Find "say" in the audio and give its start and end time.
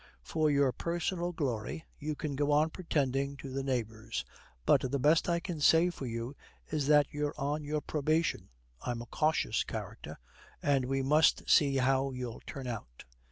5.61-5.91